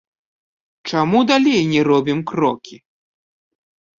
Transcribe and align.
Чаму 0.91 1.19
далей 1.33 1.61
не 1.73 1.81
робім 1.89 2.19
крокі? 2.31 2.75